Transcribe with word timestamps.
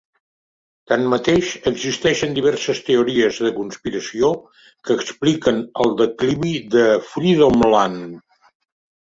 Tanmateix, 0.91 1.49
existeixen 1.71 2.33
diverses 2.37 2.81
teories 2.87 3.37
de 3.49 3.51
conspiració 3.59 4.31
que 4.89 4.97
expliquen 5.01 5.61
el 5.85 5.95
declivi 6.01 6.57
de 6.79 6.89
Freedomland. 7.13 8.19